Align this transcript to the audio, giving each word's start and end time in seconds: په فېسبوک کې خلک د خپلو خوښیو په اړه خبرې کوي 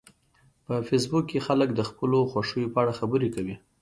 په 0.65 0.73
فېسبوک 0.87 1.23
کې 1.31 1.39
خلک 1.47 1.69
د 1.73 1.81
خپلو 1.89 2.19
خوښیو 2.31 2.71
په 2.73 2.77
اړه 2.83 2.93
خبرې 2.99 3.29
کوي 3.35 3.55